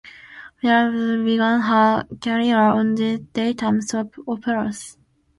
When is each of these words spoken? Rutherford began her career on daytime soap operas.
Rutherford 0.63 1.25
began 1.25 1.59
her 1.61 2.07
career 2.19 2.57
on 2.57 2.95
daytime 2.95 3.81
soap 3.83 4.15
operas. 4.27 4.97